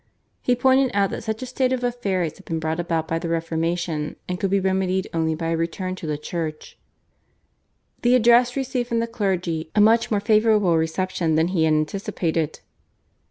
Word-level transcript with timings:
He 0.41 0.55
pointed 0.55 0.89
out 0.95 1.11
that 1.11 1.23
such 1.23 1.43
a 1.43 1.45
state 1.45 1.71
of 1.71 1.83
affairs 1.83 2.35
had 2.37 2.45
been 2.45 2.57
brought 2.59 2.79
about 2.79 3.07
by 3.07 3.19
the 3.19 3.29
Reformation 3.29 4.15
and 4.27 4.39
could 4.39 4.49
be 4.49 4.59
remedied 4.59 5.07
only 5.13 5.35
by 5.35 5.49
a 5.49 5.55
return 5.55 5.93
to 5.97 6.07
the 6.07 6.17
Church. 6.17 6.75
The 8.01 8.15
address 8.15 8.55
received 8.55 8.89
from 8.89 8.97
the 8.97 9.05
clergy 9.05 9.69
a 9.75 9.79
much 9.79 10.09
more 10.09 10.19
favourable 10.19 10.75
reception 10.75 11.35
than 11.35 11.49
he 11.49 11.65
had 11.65 11.75
anticipated. 11.75 12.61